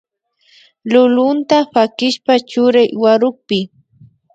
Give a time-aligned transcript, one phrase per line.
[0.91, 3.59] Lulunta pakishpa churay warukpi